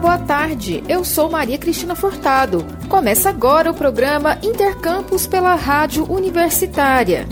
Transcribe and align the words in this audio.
Boa 0.00 0.18
tarde. 0.18 0.84
Eu 0.88 1.04
sou 1.04 1.30
Maria 1.30 1.56
Cristina 1.56 1.94
Furtado. 1.94 2.64
Começa 2.88 3.30
agora 3.30 3.70
o 3.70 3.74
programa 3.74 4.38
Intercampus 4.42 5.26
pela 5.26 5.54
Rádio 5.54 6.10
Universitária. 6.10 7.26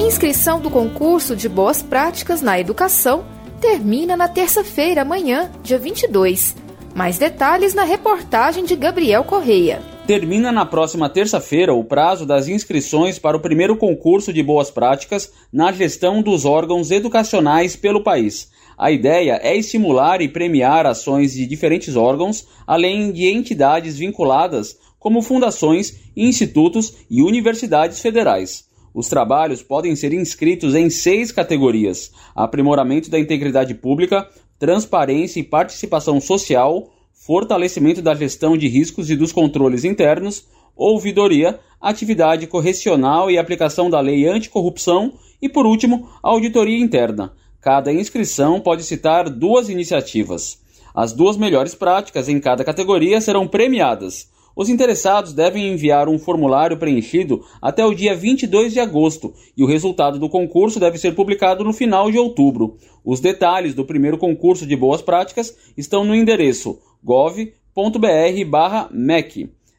Inscrição 0.00 0.60
do 0.60 0.70
concurso 0.70 1.34
de 1.34 1.48
Boas 1.48 1.82
Práticas 1.82 2.40
na 2.40 2.60
Educação 2.60 3.24
termina 3.60 4.16
na 4.16 4.28
terça-feira, 4.28 5.02
amanhã, 5.02 5.50
dia 5.62 5.78
22. 5.78 6.54
Mais 6.94 7.18
detalhes 7.18 7.74
na 7.74 7.82
reportagem 7.82 8.64
de 8.64 8.76
Gabriel 8.76 9.24
Correia. 9.24 9.82
Termina 10.08 10.50
na 10.50 10.64
próxima 10.64 11.06
terça-feira 11.06 11.74
o 11.74 11.84
prazo 11.84 12.24
das 12.24 12.48
inscrições 12.48 13.18
para 13.18 13.36
o 13.36 13.40
primeiro 13.40 13.76
concurso 13.76 14.32
de 14.32 14.42
boas 14.42 14.70
práticas 14.70 15.30
na 15.52 15.70
gestão 15.70 16.22
dos 16.22 16.46
órgãos 16.46 16.90
educacionais 16.90 17.76
pelo 17.76 18.02
país. 18.02 18.50
A 18.78 18.90
ideia 18.90 19.38
é 19.42 19.54
estimular 19.54 20.22
e 20.22 20.28
premiar 20.28 20.86
ações 20.86 21.34
de 21.34 21.44
diferentes 21.44 21.94
órgãos, 21.94 22.48
além 22.66 23.12
de 23.12 23.26
entidades 23.26 23.98
vinculadas, 23.98 24.78
como 24.98 25.20
fundações, 25.20 26.00
institutos 26.16 26.94
e 27.10 27.20
universidades 27.20 28.00
federais. 28.00 28.64
Os 28.94 29.10
trabalhos 29.10 29.62
podem 29.62 29.94
ser 29.94 30.14
inscritos 30.14 30.74
em 30.74 30.88
seis 30.88 31.30
categorias: 31.30 32.10
aprimoramento 32.34 33.10
da 33.10 33.18
integridade 33.18 33.74
pública, 33.74 34.26
transparência 34.58 35.38
e 35.38 35.44
participação 35.44 36.18
social, 36.18 36.88
fortalecimento 37.28 38.00
da 38.00 38.14
gestão 38.14 38.56
de 38.56 38.68
riscos 38.68 39.10
e 39.10 39.14
dos 39.14 39.32
controles 39.32 39.84
internos, 39.84 40.46
ouvidoria, 40.74 41.60
atividade 41.78 42.46
correcional 42.46 43.30
e 43.30 43.36
aplicação 43.36 43.90
da 43.90 44.00
lei 44.00 44.26
anticorrupção 44.26 45.12
e, 45.42 45.46
por 45.46 45.66
último, 45.66 46.08
auditoria 46.22 46.82
interna. 46.82 47.34
Cada 47.60 47.92
inscrição 47.92 48.58
pode 48.62 48.82
citar 48.82 49.28
duas 49.28 49.68
iniciativas. 49.68 50.58
As 50.94 51.12
duas 51.12 51.36
melhores 51.36 51.74
práticas 51.74 52.30
em 52.30 52.40
cada 52.40 52.64
categoria 52.64 53.20
serão 53.20 53.46
premiadas. 53.46 54.30
Os 54.56 54.70
interessados 54.70 55.34
devem 55.34 55.68
enviar 55.68 56.08
um 56.08 56.18
formulário 56.18 56.78
preenchido 56.78 57.44
até 57.60 57.84
o 57.84 57.94
dia 57.94 58.16
22 58.16 58.72
de 58.72 58.80
agosto 58.80 59.34
e 59.54 59.62
o 59.62 59.66
resultado 59.66 60.18
do 60.18 60.30
concurso 60.30 60.80
deve 60.80 60.96
ser 60.96 61.14
publicado 61.14 61.62
no 61.62 61.74
final 61.74 62.10
de 62.10 62.16
outubro. 62.16 62.78
Os 63.04 63.20
detalhes 63.20 63.74
do 63.74 63.84
primeiro 63.84 64.16
concurso 64.16 64.66
de 64.66 64.74
boas 64.74 65.02
práticas 65.02 65.54
estão 65.76 66.04
no 66.04 66.14
endereço 66.14 66.78
gov.br/mec. 67.02 67.54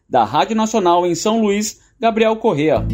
Da 0.08 0.24
Rádio 0.24 0.56
Nacional 0.56 1.06
em 1.06 1.14
São 1.16 1.42
Luís, 1.42 1.80
Gabriel 2.00 2.36
Correa. 2.38 2.86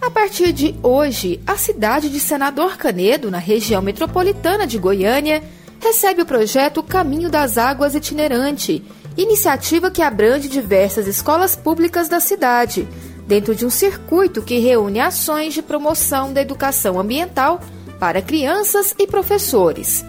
A 0.00 0.10
partir 0.10 0.52
de 0.52 0.74
hoje, 0.82 1.40
a 1.46 1.56
cidade 1.56 2.08
de 2.08 2.18
Senador 2.18 2.76
Canedo, 2.76 3.30
na 3.30 3.38
região 3.38 3.80
metropolitana 3.80 4.66
de 4.66 4.78
Goiânia, 4.78 5.42
recebe 5.80 6.22
o 6.22 6.26
projeto 6.26 6.82
Caminho 6.82 7.30
das 7.30 7.56
Águas 7.56 7.94
Itinerante, 7.94 8.82
iniciativa 9.16 9.90
que 9.90 10.02
abrange 10.02 10.48
diversas 10.48 11.06
escolas 11.06 11.54
públicas 11.54 12.08
da 12.08 12.20
cidade, 12.20 12.88
dentro 13.26 13.54
de 13.54 13.66
um 13.66 13.70
circuito 13.70 14.42
que 14.42 14.58
reúne 14.58 15.00
ações 15.00 15.54
de 15.54 15.62
promoção 15.62 16.32
da 16.32 16.40
educação 16.40 16.98
ambiental 16.98 17.60
para 18.00 18.22
crianças 18.22 18.94
e 18.98 19.06
professores. 19.06 20.04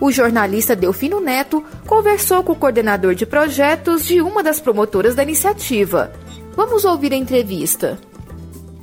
O 0.00 0.10
jornalista 0.10 0.74
Delfino 0.74 1.20
Neto 1.20 1.62
conversou 1.86 2.42
com 2.42 2.52
o 2.52 2.56
coordenador 2.56 3.14
de 3.14 3.26
projetos 3.26 4.06
de 4.06 4.22
uma 4.22 4.42
das 4.42 4.58
promotoras 4.58 5.14
da 5.14 5.22
iniciativa. 5.22 6.10
Vamos 6.56 6.86
ouvir 6.86 7.12
a 7.12 7.16
entrevista. 7.16 7.98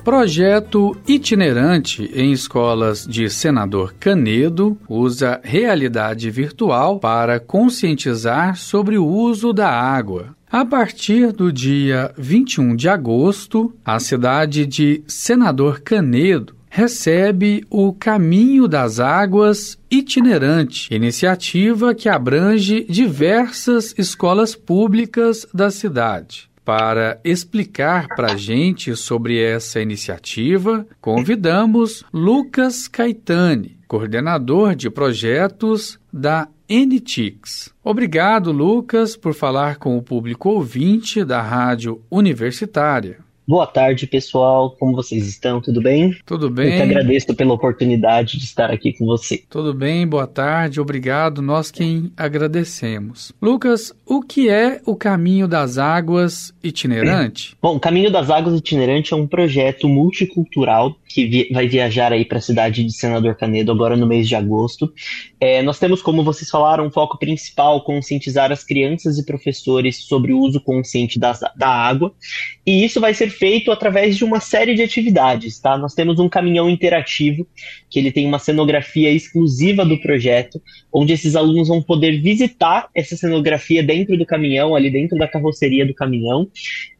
Projeto 0.03 0.95
itinerante 1.07 2.09
em 2.13 2.31
escolas 2.31 3.05
de 3.05 3.29
Senador 3.29 3.95
Canedo 3.99 4.77
usa 4.87 5.41
realidade 5.43 6.29
virtual 6.29 6.99
para 6.99 7.39
conscientizar 7.39 8.55
sobre 8.55 8.97
o 8.97 9.05
uso 9.05 9.51
da 9.51 9.69
água. 9.69 10.35
A 10.49 10.63
partir 10.63 11.33
do 11.33 11.51
dia 11.51 12.13
21 12.15 12.75
de 12.75 12.87
agosto, 12.87 13.73
a 13.83 13.99
cidade 13.99 14.65
de 14.65 15.03
Senador 15.07 15.81
Canedo 15.81 16.56
recebe 16.77 17.65
o 17.71 17.91
Caminho 17.91 18.67
das 18.67 18.99
Águas 18.99 19.79
Itinerante, 19.89 20.93
iniciativa 20.93 21.95
que 21.95 22.07
abrange 22.07 22.85
diversas 22.87 23.95
escolas 23.97 24.55
públicas 24.55 25.47
da 25.51 25.71
cidade. 25.71 26.47
Para 26.63 27.19
explicar 27.23 28.07
para 28.15 28.33
a 28.33 28.37
gente 28.37 28.95
sobre 28.95 29.41
essa 29.41 29.81
iniciativa, 29.81 30.85
convidamos 31.01 32.05
Lucas 32.13 32.87
Caetani, 32.87 33.79
coordenador 33.87 34.75
de 34.75 34.91
projetos 34.91 35.99
da 36.13 36.47
NTIX. 36.69 37.73
Obrigado, 37.83 38.51
Lucas, 38.51 39.17
por 39.17 39.33
falar 39.33 39.77
com 39.77 39.97
o 39.97 40.03
público 40.03 40.49
ouvinte 40.49 41.23
da 41.23 41.41
Rádio 41.41 42.03
Universitária. 42.11 43.25
Boa 43.47 43.65
tarde, 43.65 44.05
pessoal. 44.05 44.71
Como 44.71 44.93
vocês 44.93 45.25
estão? 45.25 45.61
Tudo 45.61 45.81
bem? 45.81 46.13
Tudo 46.25 46.49
bem. 46.49 46.69
Eu 46.69 46.75
te 46.75 46.81
agradeço 46.81 47.33
pela 47.33 47.53
oportunidade 47.53 48.37
de 48.37 48.43
estar 48.43 48.69
aqui 48.69 48.91
com 48.91 49.05
você. 49.05 49.41
Tudo 49.49 49.73
bem, 49.73 50.05
boa 50.05 50.27
tarde, 50.27 50.81
obrigado. 50.81 51.41
Nós 51.41 51.71
quem 51.71 52.11
agradecemos. 52.17 53.31
Lucas, 53.41 53.93
o 54.05 54.21
que 54.21 54.49
é 54.49 54.81
o 54.85 54.97
Caminho 54.97 55.47
das 55.47 55.77
Águas 55.77 56.53
Itinerante? 56.61 57.55
Bom, 57.61 57.77
o 57.77 57.79
Caminho 57.79 58.11
das 58.11 58.29
Águas 58.29 58.53
Itinerante 58.53 59.13
é 59.13 59.15
um 59.15 59.25
projeto 59.25 59.87
multicultural 59.87 60.97
que 61.07 61.25
vi 61.25 61.49
vai 61.53 61.69
viajar 61.69 62.11
aí 62.11 62.25
para 62.25 62.39
a 62.39 62.41
cidade 62.41 62.83
de 62.83 62.91
Senador 62.91 63.35
Canedo 63.35 63.71
agora 63.71 63.95
no 63.95 64.05
mês 64.05 64.27
de 64.27 64.35
agosto. 64.35 64.93
É, 65.39 65.61
nós 65.61 65.79
temos, 65.79 66.01
como 66.01 66.21
vocês 66.21 66.49
falaram, 66.49 66.85
um 66.85 66.91
foco 66.91 67.17
principal 67.17 67.81
conscientizar 67.85 68.51
as 68.51 68.63
crianças 68.63 69.17
e 69.17 69.25
professores 69.25 70.03
sobre 70.03 70.33
o 70.33 70.39
uso 70.39 70.59
consciente 70.59 71.17
das, 71.17 71.39
da 71.55 71.69
água. 71.69 72.13
E 72.67 72.83
isso 72.83 72.99
vai 72.99 73.13
ser 73.13 73.29
feito 73.29 73.71
através 73.71 74.17
de 74.17 74.25
uma 74.25 74.41
série 74.41 74.75
de 74.75 74.83
atividades, 74.83 75.57
tá? 75.57 75.77
Nós 75.77 75.93
temos 75.93 76.19
um 76.19 76.27
caminhão 76.27 76.69
interativo, 76.69 77.47
que 77.89 77.97
ele 77.97 78.11
tem 78.11 78.27
uma 78.27 78.39
cenografia 78.39 79.09
exclusiva 79.09 79.85
do 79.85 79.97
projeto, 80.01 80.61
onde 80.91 81.13
esses 81.13 81.37
alunos 81.37 81.69
vão 81.69 81.81
poder 81.81 82.21
visitar 82.21 82.89
essa 82.93 83.15
cenografia 83.15 83.81
dentro 83.81 84.17
do 84.17 84.25
caminhão, 84.25 84.75
ali 84.75 84.91
dentro 84.91 85.17
da 85.17 85.29
carroceria 85.29 85.85
do 85.85 85.93
caminhão, 85.93 86.49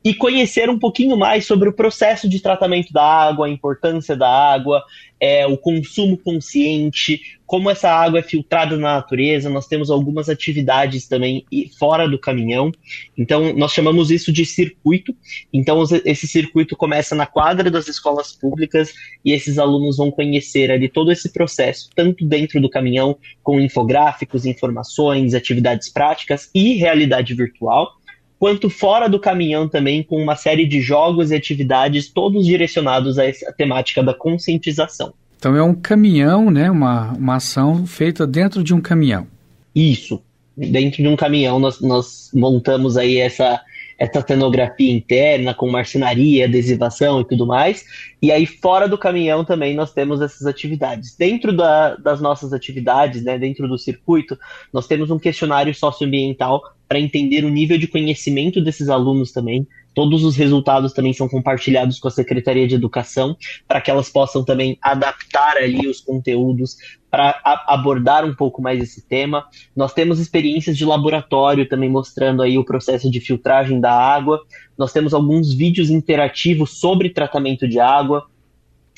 e 0.08 0.14
conhecer 0.14 0.70
um 0.70 0.80
pouquinho 0.80 1.18
mais 1.18 1.46
sobre 1.46 1.68
o 1.68 1.74
processo 1.74 2.30
de 2.30 2.40
tratamento 2.40 2.94
da 2.94 3.04
água, 3.04 3.46
a 3.46 3.50
importância 3.50 4.16
da 4.16 4.30
água, 4.30 4.82
é, 5.20 5.46
o 5.46 5.58
consumo 5.58 6.18
consciente, 6.18 7.20
como 7.46 7.70
essa 7.70 7.90
água 7.90 8.20
é 8.20 8.24
filtrada 8.24 8.78
na 8.78 8.96
natureza. 8.96 9.50
Nós 9.50 9.68
temos 9.68 9.92
algumas 9.92 10.30
atividades 10.30 11.10
também 11.10 11.44
fora 11.78 12.08
do 12.08 12.18
caminhão. 12.18 12.72
Então, 13.18 13.52
nós 13.52 13.74
chamamos 13.74 14.10
isso 14.10 14.32
de 14.32 14.46
circuito. 14.46 15.14
Então, 15.52 15.84
esse 16.06 16.26
circuito 16.26 16.78
começa 16.78 17.14
na 17.14 17.26
quadra 17.26 17.70
das 17.70 17.90
escolas 17.90 18.32
públicas 18.32 18.94
e 19.26 19.34
esses 19.34 19.60
alunos 19.60 19.98
vão 19.98 20.10
conhecer 20.10 20.72
ali 20.72 20.88
todo 20.88 21.12
esse 21.12 21.34
processo, 21.34 21.90
tanto 21.94 22.24
dentro 22.24 22.62
do 22.62 22.70
caminhão, 22.70 23.18
com 23.44 23.60
infográficos, 23.60 24.46
informações, 24.46 25.34
atividades 25.34 25.90
práticas 25.90 26.50
e 26.56 26.76
realidade 26.76 27.34
virtual 27.34 27.97
quanto 28.40 28.70
fora 28.70 29.08
do 29.08 29.20
caminhão 29.20 29.68
também, 29.68 30.04
com 30.04 30.22
uma 30.22 30.36
série 30.36 30.66
de 30.66 30.82
jogos 30.82 31.32
e 31.32 31.36
atividades, 31.36 32.10
todos 32.10 32.46
direcionados 32.46 33.18
a 33.18 33.26
essa 33.26 33.52
temática 33.54 34.04
da 34.04 34.14
conscientização. 34.14 35.14
Então 35.38 35.56
é 35.56 35.62
um 35.62 35.74
caminhão, 35.74 36.50
né? 36.50 36.70
Uma, 36.70 37.14
uma 37.14 37.36
ação 37.36 37.86
feita 37.86 38.26
dentro 38.26 38.64
de 38.64 38.74
um 38.74 38.82
caminhão. 38.82 39.28
Isso. 39.74 40.22
Dentro 40.56 41.04
de 41.04 41.08
um 41.08 41.16
caminhão 41.16 41.60
nós, 41.60 41.80
nós 41.80 42.32
montamos 42.34 42.98
aí 42.98 43.18
essa, 43.18 43.62
essa 44.00 44.26
cenografia 44.26 44.92
interna 44.92 45.54
com 45.54 45.70
marcenaria, 45.70 46.46
adesivação 46.46 47.22
e 47.22 47.26
tudo 47.26 47.46
mais. 47.46 47.86
E 48.20 48.32
aí 48.32 48.48
fora 48.48 48.88
do 48.88 48.98
caminhão 48.98 49.46
também 49.46 49.76
nós 49.76 49.94
temos 49.94 50.20
essas 50.20 50.48
atividades. 50.48 51.16
Dentro 51.16 51.56
da, 51.56 51.96
das 51.96 52.20
nossas 52.20 52.54
atividades, 52.54 53.24
né, 53.24 53.38
dentro 53.38 53.68
do 53.68 53.78
circuito, 53.78 54.38
nós 54.74 54.88
temos 54.88 55.12
um 55.12 55.20
questionário 55.20 55.74
socioambiental 55.76 56.64
para 56.88 57.00
entender 57.00 57.44
o 57.44 57.50
nível 57.50 57.78
de 57.78 57.88
conhecimento 57.88 58.62
desses 58.62 58.90
alunos 58.90 59.32
também. 59.32 59.68
Todos 59.94 60.24
os 60.24 60.36
resultados 60.36 60.94
também 60.94 61.12
são 61.12 61.28
compartilhados 61.28 62.00
com 62.00 62.08
a 62.08 62.12
Secretaria 62.12 62.68
de 62.68 62.76
Educação, 62.76 63.36
para 63.68 63.82
que 63.82 63.90
elas 63.90 64.10
possam 64.10 64.44
também 64.44 64.78
adaptar 64.80 65.58
ali 65.58 65.88
os 65.88 66.00
conteúdos 66.00 66.78
para 67.10 67.42
abordar 67.66 68.24
um 68.24 68.36
pouco 68.36 68.62
mais 68.62 68.82
esse 68.82 69.02
tema. 69.02 69.46
Nós 69.76 69.94
temos 69.94 70.20
experiências 70.20 70.78
de 70.78 70.86
laboratório 70.86 71.68
também 71.68 71.90
mostrando 71.90 72.44
aí 72.44 72.58
o 72.60 72.64
processo 72.64 73.10
de 73.10 73.20
filtragem 73.20 73.80
da 73.82 73.92
água. 73.92 74.40
Nós 74.78 74.94
temos 74.94 75.16
alguns 75.16 75.52
vídeos 75.52 75.90
interativos 75.90 76.80
sobre 76.80 77.10
tratamento 77.10 77.68
de 77.68 77.80
água 77.80 78.28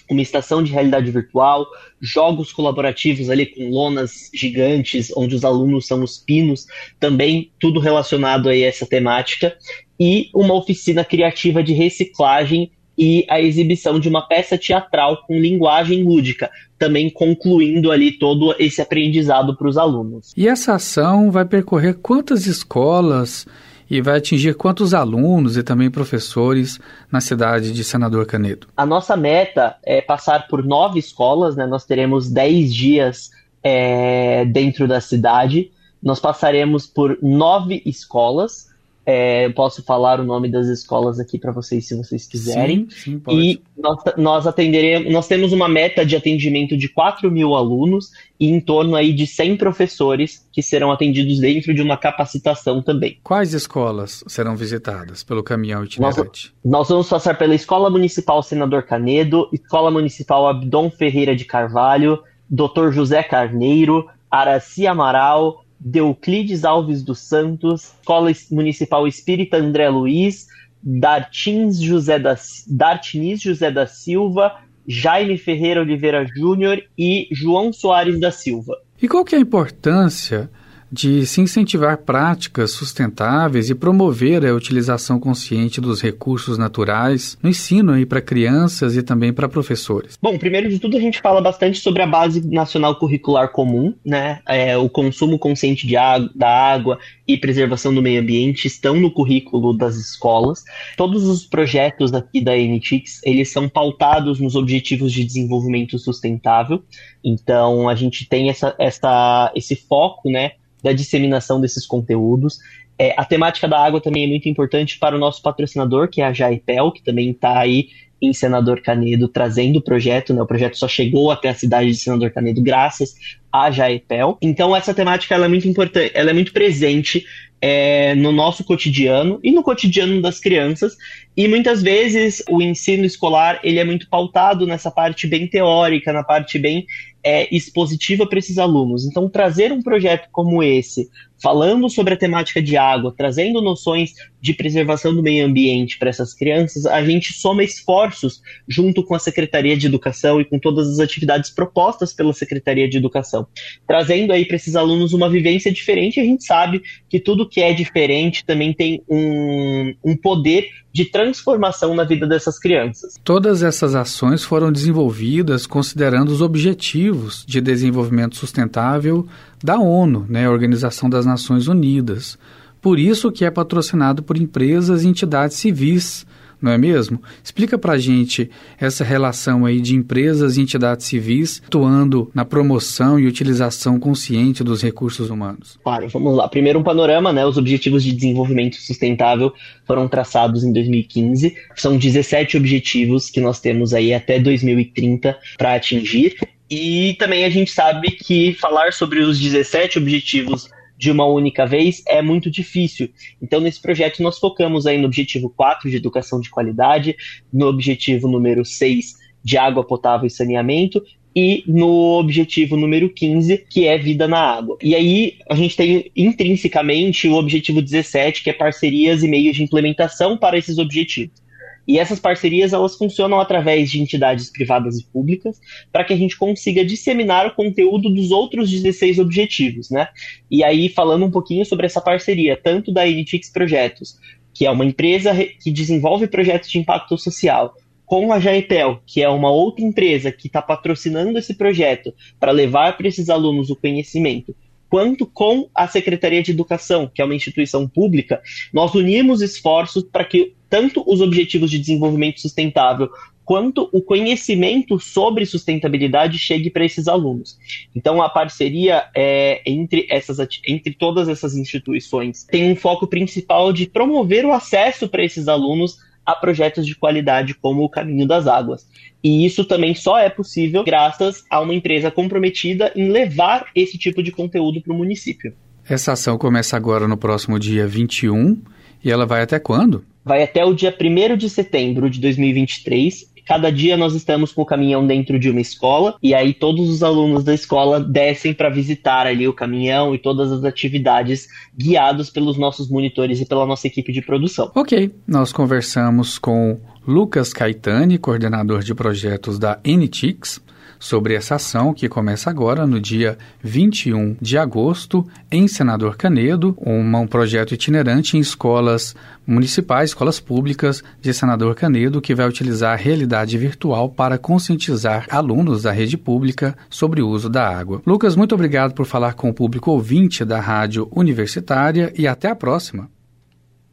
uma 0.10 0.22
estação 0.22 0.64
de 0.64 0.72
realidade 0.72 1.12
virtual, 1.12 1.68
jogos 2.02 2.52
colaborativos 2.52 3.30
ali 3.30 3.46
com 3.46 3.70
lonas 3.70 4.30
gigantes, 4.34 5.12
onde 5.16 5.36
os 5.36 5.46
alunos 5.46 5.88
são 5.88 6.04
os 6.04 6.18
pinos, 6.18 6.66
também 7.00 7.52
tudo 7.60 7.80
relacionado 7.80 8.50
a 8.50 8.58
essa 8.58 8.86
temática, 8.86 9.56
e 10.00 10.30
uma 10.34 10.54
oficina 10.54 11.04
criativa 11.04 11.62
de 11.62 11.74
reciclagem 11.74 12.72
e 12.98 13.26
a 13.30 13.40
exibição 13.40 13.98
de 13.98 14.10
uma 14.10 14.28
peça 14.28 14.58
teatral 14.58 15.24
com 15.26 15.40
linguagem 15.40 16.04
lúdica, 16.04 16.50
também 16.78 17.10
concluindo 17.10 17.92
ali 17.92 18.12
todo 18.12 18.54
esse 18.60 18.82
aprendizado 18.82 19.56
para 19.56 19.70
os 19.70 19.78
alunos. 19.78 20.34
E 20.36 20.48
essa 20.48 20.76
ação 20.76 21.32
vai 21.32 21.46
percorrer 21.46 21.96
quantas 22.02 22.46
escolas 22.46 23.46
e 23.89 24.01
vai 24.01 24.18
atingir 24.18 24.53
quantos 24.56 24.94
alunos 24.94 25.57
e 25.57 25.63
também 25.63 25.89
professores 25.89 26.80
na 27.12 27.19
cidade 27.19 27.71
de 27.74 27.83
Senador 27.83 28.25
Canedo? 28.25 28.68
A 28.77 28.86
nossa 28.86 29.18
meta 29.18 29.77
é 29.83 30.01
passar 30.01 30.47
por 30.47 30.63
nove 30.63 31.00
escolas, 31.00 31.56
né? 31.56 31.65
Nós 31.65 31.86
teremos 31.86 32.30
dez 32.30 32.74
dias 32.74 33.31
é, 33.63 34.45
dentro 34.45 34.88
da 34.88 35.01
cidade. 35.01 35.71
Nós 36.01 36.19
passaremos 36.19 36.86
por 36.86 37.18
nove 37.21 37.81
escolas 37.86 38.69
é, 39.10 39.48
eu 39.48 39.54
posso 39.54 39.82
falar 39.82 40.20
o 40.20 40.24
nome 40.24 40.48
das 40.48 40.68
escolas 40.68 41.20
aqui 41.20 41.40
para 41.40 41.52
vocês, 41.52 41.88
se 41.88 41.96
vocês 41.96 42.28
quiserem. 42.28 42.88
Sim, 42.92 43.14
sim, 43.14 43.20
pode. 43.20 43.40
E 43.40 43.62
nós, 43.76 43.98
nós 44.16 44.46
atenderemos, 44.46 45.12
nós 45.12 45.28
temos 45.28 45.52
uma 45.52 45.68
meta 45.68 46.06
de 46.06 46.16
atendimento 46.16 46.78
de 46.78 46.88
4 46.88 47.32
mil 47.32 47.56
alunos 47.56 48.12
e 48.40 48.48
em 48.48 48.62
torno 48.62 48.96
aí 48.96 49.12
de 49.12 49.26
100 49.26 49.58
professores 49.58 50.48
que 50.52 50.62
serão 50.62 50.92
atendidos 50.92 51.40
dentro 51.40 51.74
de 51.74 51.82
uma 51.82 51.98
capacitação 51.98 52.84
também. 52.84 53.18
Quais 53.24 53.56
escolas 53.56 54.24
serão 54.28 54.56
visitadas 54.56 55.24
pelo 55.24 55.42
caminhão 55.42 55.84
itinerante? 55.84 56.54
Nós, 56.64 56.72
nós 56.82 56.90
vamos 56.90 57.10
passar 57.10 57.36
pela 57.36 57.56
Escola 57.56 57.90
Municipal 57.90 58.44
Senador 58.44 58.84
Canedo, 58.84 59.50
Escola 59.52 59.90
Municipal 59.90 60.48
Abdon 60.48 60.92
Ferreira 60.92 61.36
de 61.36 61.46
Carvalho, 61.46 62.22
Dr. 62.48 62.92
José 62.92 63.24
Carneiro, 63.24 64.08
Araci 64.30 64.86
Amaral, 64.86 65.64
Deuclides 65.80 66.66
Alves 66.66 67.04
dos 67.04 67.20
Santos, 67.20 67.94
Escola 68.00 68.31
Municipal 68.52 69.08
Espírita 69.08 69.58
André 69.58 69.90
Luiz, 69.90 70.48
Dartins 70.84 71.81
José 71.81 72.20
da, 72.20 72.36
Dartins 72.68 73.42
José 73.42 73.72
da 73.72 73.88
Silva, 73.88 74.62
Jaime 74.88 75.38
Ferreira 75.38 75.81
Oliveira 75.81 76.26
Júnior 76.26 76.81
e 76.98 77.28
João 77.31 77.72
Soares 77.72 78.20
da 78.20 78.31
Silva. 78.31 78.76
E 79.02 79.08
qual 79.08 79.24
que 79.24 79.36
é 79.36 79.38
a 79.38 79.42
importância 79.42 80.50
de 80.91 81.25
se 81.25 81.41
incentivar 81.41 82.00
práticas 82.00 82.71
sustentáveis 82.71 83.69
e 83.69 83.75
promover 83.75 84.45
a 84.45 84.53
utilização 84.53 85.19
consciente 85.19 85.80
dos 85.80 86.01
recursos 86.01 86.57
naturais 86.57 87.38
no 87.41 87.50
ensino 87.50 87.94
aí 87.94 88.06
para 88.06 88.21
crianças 88.21 88.95
e 88.95 89.03
também 89.03 89.31
para 89.31 89.47
professores? 89.47 90.18
Bom, 90.21 90.38
primeiro 90.38 90.69
de 90.69 90.80
tudo 90.80 90.97
a 90.97 91.00
gente 91.00 91.21
fala 91.21 91.41
bastante 91.41 91.80
sobre 91.80 92.01
a 92.01 92.07
base 92.07 92.45
nacional 92.47 92.95
curricular 92.97 93.51
comum, 93.51 93.94
né? 94.03 94.39
É, 94.47 94.77
o 94.77 94.89
consumo 94.89 95.38
consciente 95.38 95.86
de 95.86 95.95
água, 95.95 96.30
da 96.36 96.50
água 96.50 97.00
e 97.27 97.38
preservação 97.38 97.94
do 97.94 98.01
meio 98.01 98.21
ambiente 98.21 98.65
estão 98.65 98.95
no 98.95 99.12
currículo 99.12 99.77
das 99.77 99.95
escolas. 99.95 100.63
Todos 100.97 101.27
os 101.27 101.45
projetos 101.45 102.13
aqui 102.13 102.41
da 102.41 102.56
NTICS, 102.56 103.21
eles 103.24 103.51
são 103.51 103.69
pautados 103.69 104.39
nos 104.39 104.56
objetivos 104.56 105.12
de 105.12 105.24
desenvolvimento 105.24 106.00
sustentável. 106.00 106.83
Então 107.24 107.88
a 107.88 107.95
gente 107.95 108.27
tem 108.27 108.50
essa, 108.50 108.75
essa, 108.80 109.51
esse 109.56 109.75
foco, 109.75 110.30
né? 110.30 110.53
Da 110.84 110.92
disseminação 110.94 111.60
desses 111.60 111.86
conteúdos. 111.86 112.60
É, 112.98 113.14
a 113.18 113.24
temática 113.24 113.68
da 113.68 113.80
água 113.80 114.02
também 114.02 114.26
é 114.26 114.28
muito 114.28 114.50
importante 114.50 115.00
para 115.00 115.16
o 115.16 115.20
nosso 115.20 115.42
patrocinador, 115.42 116.10
que 116.10 116.22
é 116.22 116.26
a 116.26 116.34
Jaipel, 116.34 116.92
que 116.92 117.02
também 117.02 117.31
está 117.31 117.58
aí 117.58 117.88
em 118.22 118.34
Senador 118.34 118.81
Canedo 118.81 119.28
trazendo 119.28 119.78
o 119.78 119.81
projeto, 119.81 120.34
né? 120.34 120.42
O 120.42 120.46
projeto 120.46 120.78
só 120.78 120.88
chegou 120.88 121.31
até 121.31 121.50
a 121.50 121.54
cidade 121.54 121.92
de 121.92 121.98
Senador 121.98 122.31
Canedo 122.31 122.62
graças 122.62 123.16
a 123.52 123.72
Jaipel. 123.72 124.38
Então 124.42 124.76
essa 124.76 124.94
temática 124.94 125.34
ela 125.34 125.46
é 125.46 125.48
muito 125.48 125.68
importante, 125.68 126.12
ela 126.14 126.30
é 126.30 126.34
muito 126.34 126.52
presente 126.52 127.25
é, 127.62 128.16
no 128.16 128.32
nosso 128.32 128.64
cotidiano 128.64 129.40
e 129.44 129.52
no 129.52 129.64
cotidiano 129.64 130.22
das 130.22 130.40
crianças. 130.40 130.98
E 131.36 131.48
muitas 131.48 131.82
vezes 131.82 132.44
o 132.50 132.62
ensino 132.62 133.06
escolar 133.06 133.60
ele 133.64 133.80
é 133.80 133.84
muito 133.84 134.10
pautado 134.10 134.68
nessa 134.68 134.92
parte 134.92 135.28
bem 135.28 135.48
teórica, 135.48 136.12
na 136.12 136.24
parte 136.24 136.60
bem 136.60 136.86
é, 137.24 137.54
expositiva 137.56 138.27
para 138.27 138.39
esses 138.39 138.57
alunos. 138.57 139.06
Então, 139.06 139.30
trazer 139.30 139.71
um 139.71 139.81
projeto 139.81 140.27
como 140.31 140.63
esse, 140.63 141.10
falando 141.42 141.89
sobre 141.89 142.13
a 142.13 142.18
temática 142.18 142.62
de 142.62 142.77
água, 142.77 143.13
trazendo 143.16 143.62
noções 143.62 144.13
de 144.42 144.54
preservação 144.54 145.13
do 145.13 145.21
meio 145.21 145.45
ambiente 145.45 145.98
para 145.98 146.10
essas 146.10 146.33
crianças, 146.33 146.86
a 146.86 147.04
gente 147.04 147.33
soma 147.33 147.63
esforços 147.63 148.42
junto 148.68 149.04
com 149.04 149.16
a 149.16 149.19
Secretaria 149.19 149.75
de 149.75 149.88
Educação 149.88 150.39
e 150.39 150.45
com 150.45 150.60
todas 150.60 150.88
as 150.89 151.00
atividades 151.00 151.50
propostas 151.50 152.13
pela 152.13 152.33
Secretaria 152.33 152.89
de 152.89 152.98
Educação, 152.98 153.48
trazendo 153.88 154.31
aí 154.31 154.45
para 154.45 154.56
esses 154.56 154.75
alunos 154.75 155.13
uma 155.13 155.30
vivência 155.30 155.72
diferente. 155.72 156.19
A 156.19 156.24
gente 156.24 156.44
sabe 156.44 156.81
que 157.10 157.19
tudo 157.19 157.48
que 157.48 157.62
é 157.62 157.74
diferente 157.74 158.45
também 158.45 158.74
tem 158.74 159.01
um, 159.10 159.94
um 160.04 160.15
poder 160.15 160.68
de 160.92 161.06
transformação 161.06 161.94
na 161.94 162.04
vida 162.04 162.25
dessas 162.25 162.57
crianças. 162.57 163.13
Todas 163.24 163.62
essas 163.62 163.94
ações 163.94 164.44
foram 164.44 164.72
desenvolvidas 164.72 165.68
considerando 165.68 166.30
os 166.30 166.42
objetivos 166.42 167.09
de 167.46 167.62
desenvolvimento 167.62 168.36
sustentável 168.36 169.28
da 169.64 169.80
ONU, 169.80 170.26
né, 170.30 170.50
Organização 170.50 171.10
das 171.10 171.26
Nações 171.26 171.68
Unidas. 171.68 172.38
Por 172.82 172.98
isso 172.98 173.32
que 173.32 173.44
é 173.44 173.52
patrocinado 173.52 174.24
por 174.24 174.38
empresas 174.38 175.04
e 175.04 175.08
entidades 175.08 175.58
civis, 175.58 176.26
não 176.62 176.72
é 176.72 176.78
mesmo? 176.78 177.22
Explica 177.44 177.78
para 177.78 177.98
gente 177.98 178.50
essa 178.80 179.04
relação 179.04 179.66
aí 179.66 179.80
de 179.80 179.96
empresas 179.96 180.58
e 180.58 180.62
entidades 180.62 181.06
civis 181.06 181.62
atuando 181.66 182.30
na 182.34 182.44
promoção 182.44 183.20
e 183.20 183.28
utilização 183.28 184.00
consciente 184.00 184.64
dos 184.64 184.82
recursos 184.82 185.30
humanos. 185.30 185.80
Claro, 185.84 186.10
vamos 186.10 186.36
lá. 186.36 186.48
Primeiro 186.50 186.80
um 186.80 186.84
panorama, 186.84 187.32
né? 187.32 187.46
Os 187.46 187.58
Objetivos 187.58 188.04
de 188.04 188.12
Desenvolvimento 188.12 188.76
Sustentável 188.76 189.54
foram 189.86 190.08
traçados 190.08 190.64
em 190.64 190.74
2015. 190.74 191.56
São 191.76 191.98
17 191.98 192.58
objetivos 192.58 193.30
que 193.30 193.40
nós 193.40 193.60
temos 193.60 193.94
aí 193.94 194.14
até 194.14 194.40
2030 194.40 195.38
para 195.58 195.76
atingir. 195.76 196.36
E 196.69 197.16
também 197.18 197.45
a 197.45 197.50
gente 197.50 197.71
sabe 197.71 198.12
que 198.12 198.54
falar 198.54 198.94
sobre 198.94 199.19
os 199.19 199.39
17 199.39 199.98
objetivos 199.98 200.69
de 200.98 201.10
uma 201.10 201.25
única 201.25 201.66
vez 201.66 202.04
é 202.06 202.21
muito 202.21 202.51
difícil. 202.51 203.10
Então, 203.42 203.62
nesse 203.62 203.81
projeto, 203.81 204.21
nós 204.21 204.38
focamos 204.38 204.86
aí 204.86 204.98
no 204.98 205.06
objetivo 205.06 205.50
4 205.50 205.89
de 205.89 205.95
educação 205.95 206.42
de 206.42 206.50
qualidade, 206.50 207.16
no 207.51 207.68
objetivo 207.68 208.27
número 208.27 208.66
6 208.66 209.16
de 209.42 209.57
água 209.57 209.83
potável 209.83 210.27
e 210.27 210.30
saneamento 210.30 211.01
e 211.36 211.63
no 211.68 212.19
objetivo 212.19 212.75
número 212.75 213.10
15, 213.10 213.65
que 213.69 213.88
é 213.88 213.98
vida 213.98 214.27
na 214.27 214.39
água. 214.39 214.77
E 214.81 214.94
aí 214.94 215.38
a 215.50 215.56
gente 215.56 215.75
tem 215.75 216.12
intrinsecamente 216.15 217.27
o 217.27 217.36
objetivo 217.36 217.81
17, 217.81 218.44
que 218.44 218.50
é 218.50 218.54
parcerias 218.54 219.24
e 219.24 219.27
meios 219.27 219.56
de 219.56 219.63
implementação 219.63 220.38
para 220.38 220.57
esses 220.57 220.77
objetivos. 220.77 221.42
E 221.89 221.97
essas 221.97 222.19
parcerias 222.19 222.71
elas 222.71 222.95
funcionam 222.95 223.39
através 223.39 223.89
de 223.89 224.00
entidades 224.00 224.51
privadas 224.51 225.00
e 225.00 225.06
públicas 225.07 225.59
para 225.91 226.03
que 226.03 226.13
a 226.13 226.15
gente 226.15 226.38
consiga 226.38 226.86
disseminar 226.86 227.48
o 227.48 227.55
conteúdo 227.55 228.12
dos 228.12 228.29
outros 228.29 228.69
16 228.69 229.17
objetivos, 229.17 229.89
né? 229.89 230.08
E 230.51 230.63
aí 230.63 230.88
falando 230.88 231.25
um 231.25 231.31
pouquinho 231.31 231.65
sobre 231.65 231.88
essa 231.88 232.00
parceria, 232.00 232.55
tanto 232.55 232.91
da 232.91 233.08
Initix 233.08 233.50
Projetos, 233.50 234.19
que 234.53 234.67
é 234.67 234.69
uma 234.69 234.86
empresa 234.86 235.34
que 235.60 235.72
desenvolve 235.72 236.27
projetos 236.27 236.69
de 236.69 236.77
impacto 236.77 237.17
social, 237.17 237.74
com 238.05 238.31
a 238.31 238.39
Jaipel, 238.39 239.01
que 239.03 239.24
é 239.24 239.29
uma 239.29 239.50
outra 239.50 239.84
empresa 239.84 240.31
que 240.31 240.46
está 240.46 240.62
patrocinando 240.62 241.39
esse 241.39 241.55
projeto 241.55 242.13
para 242.39 242.51
levar 242.51 242.98
para 242.98 243.08
esses 243.08 243.31
alunos 243.31 243.72
o 243.72 243.75
conhecimento, 243.75 244.55
quanto 244.88 245.25
com 245.25 245.67
a 245.74 245.88
Secretaria 245.88 246.43
de 246.43 246.51
Educação, 246.51 247.10
que 247.12 247.19
é 247.19 247.25
uma 247.25 247.36
instituição 247.36 247.88
pública, 247.88 248.43
nós 248.72 248.93
unimos 248.93 249.41
esforços 249.41 250.03
para 250.03 250.24
que 250.24 250.53
tanto 250.70 251.04
os 251.08 251.22
objetivos 251.22 251.72
de 251.72 251.80
desenvolvimento 251.80 252.40
sustentável 252.40 253.10
quanto 253.50 253.90
o 253.92 254.00
conhecimento 254.00 255.00
sobre 255.00 255.44
sustentabilidade 255.44 256.38
chegue 256.38 256.70
para 256.70 256.86
esses 256.86 257.08
alunos. 257.08 257.58
Então, 257.96 258.22
a 258.22 258.30
parceria 258.30 259.06
é, 259.16 259.64
entre, 259.66 260.06
essas, 260.08 260.38
entre 260.68 260.94
todas 260.94 261.28
essas 261.28 261.56
instituições 261.56 262.44
tem 262.44 262.72
um 262.72 262.76
foco 262.76 263.08
principal 263.08 263.74
de 263.74 263.88
promover 263.88 264.46
o 264.46 264.54
acesso 264.54 265.10
para 265.10 265.24
esses 265.24 265.48
alunos 265.48 265.98
a 266.24 266.36
projetos 266.36 266.86
de 266.86 266.94
qualidade 266.94 267.56
como 267.56 267.84
o 267.84 267.90
Caminho 267.90 268.28
das 268.28 268.46
Águas. 268.46 268.88
E 269.24 269.44
isso 269.44 269.66
também 269.66 269.96
só 269.96 270.20
é 270.20 270.30
possível 270.30 270.84
graças 270.84 271.44
a 271.50 271.60
uma 271.60 271.74
empresa 271.74 272.12
comprometida 272.12 272.92
em 272.96 273.10
levar 273.10 273.66
esse 273.74 273.98
tipo 273.98 274.22
de 274.22 274.32
conteúdo 274.32 274.80
para 274.80 274.94
o 274.94 274.96
município. 274.96 275.56
Essa 275.90 276.12
ação 276.12 276.38
começa 276.38 276.78
agora 276.78 277.08
no 277.08 277.18
próximo 277.18 277.58
dia 277.58 277.88
21 277.88 278.62
e 279.04 279.10
ela 279.10 279.26
vai 279.26 279.42
até 279.42 279.58
quando? 279.58 280.06
Vai 280.24 280.44
até 280.44 280.64
o 280.66 280.74
dia 280.74 280.96
1 280.96 281.38
de 281.38 281.50
setembro 281.50 282.10
de 282.10 282.20
2023. 282.20 283.30
Cada 283.46 283.72
dia 283.72 283.98
nós 283.98 284.14
estamos 284.14 284.52
com 284.52 284.62
o 284.62 284.66
caminhão 284.66 285.08
dentro 285.08 285.40
de 285.40 285.50
uma 285.50 285.60
escola 285.60 286.16
e 286.22 286.36
aí 286.36 286.54
todos 286.54 286.88
os 286.88 287.02
alunos 287.02 287.44
da 287.44 287.52
escola 287.52 288.00
descem 288.00 288.54
para 288.54 288.70
visitar 288.70 289.26
ali 289.26 289.48
o 289.48 289.54
caminhão 289.54 290.14
e 290.14 290.20
todas 290.20 290.52
as 290.52 290.64
atividades 290.64 291.48
guiados 291.76 292.30
pelos 292.30 292.60
nossos 292.60 292.88
monitores 292.92 293.42
e 293.42 293.46
pela 293.48 293.66
nossa 293.66 293.88
equipe 293.88 294.12
de 294.12 294.22
produção. 294.22 294.72
Ok, 294.76 295.12
nós 295.28 295.52
conversamos 295.52 296.38
com 296.38 296.80
Lucas 297.08 297.52
Caetani, 297.52 298.20
coordenador 298.20 298.84
de 298.84 298.94
projetos 298.94 299.58
da 299.58 299.80
NTICS, 299.84 300.62
sobre 300.98 301.34
essa 301.34 301.55
ação 301.55 301.93
que 301.93 302.10
começa 302.10 302.50
agora 302.50 302.88
no 302.88 303.00
dia 303.00 303.38
21 303.62 304.38
de 304.41 304.58
agosto 304.58 305.27
em 305.51 305.67
Senador 305.67 306.15
Canedo, 306.15 306.77
um 306.86 307.27
projeto 307.27 307.74
itinerante 307.74 308.38
em 308.38 308.39
escolas 308.39 309.15
municipais, 309.46 310.12
escolas 310.12 310.39
públicas 310.39 311.03
de 311.22 311.34
Senador 311.34 311.75
Canedo, 311.75 312.22
que 312.22 312.36
vai 312.36 312.48
utilizar 312.48 312.93
a 312.93 313.01
realidade 313.01 313.58
virtual 313.58 314.10
para 314.10 314.38
conscientizar 314.38 315.25
alunos 315.29 315.84
da 315.84 315.91
rede 315.91 316.17
pública 316.17 316.77
sobre 316.89 317.22
o 317.22 317.27
uso 317.27 317.50
da 317.50 317.67
água. 317.67 318.01
Lucas, 318.05 318.36
muito 318.36 318.55
obrigado 318.55 318.93
por 318.93 319.05
falar 319.05 319.34
com 319.34 319.50
o 319.50 319.53
público 319.53 319.91
ouvinte 319.91 320.46
da 320.46 320.60
Rádio 320.60 321.08
Universitária 321.15 322.13
e 322.17 322.27
até 322.27 322.50
a 322.50 322.55
próxima. 322.55 323.10